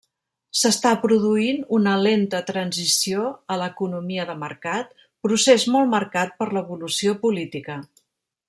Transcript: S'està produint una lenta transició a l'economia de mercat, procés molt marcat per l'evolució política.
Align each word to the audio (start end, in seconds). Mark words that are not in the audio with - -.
S'està 0.59 0.93
produint 1.01 1.59
una 1.79 1.93
lenta 2.05 2.39
transició 2.47 3.27
a 3.55 3.59
l'economia 3.63 4.27
de 4.33 4.37
mercat, 4.47 4.97
procés 5.29 5.69
molt 5.77 5.95
marcat 5.95 6.37
per 6.41 6.53
l'evolució 6.59 7.19
política. 7.29 7.79